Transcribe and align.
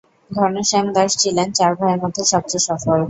ঘনশ্যাম 0.31 0.85
দাস 0.95 1.11
ছিলেন 1.21 1.47
চার 1.57 1.71
ভাইয়ের 1.79 1.99
মধ্যে 2.03 2.23
সবচেয়ে 2.31 2.65
সফল। 2.67 2.97